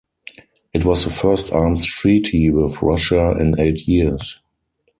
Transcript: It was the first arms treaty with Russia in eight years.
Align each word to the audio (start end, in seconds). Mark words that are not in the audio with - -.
It 0.73 0.83
was 0.83 1.03
the 1.03 1.11
first 1.11 1.51
arms 1.51 1.85
treaty 1.85 2.49
with 2.49 2.81
Russia 2.81 3.37
in 3.39 3.59
eight 3.59 3.87
years. 3.87 4.41